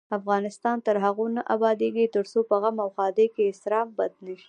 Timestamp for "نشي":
4.25-4.39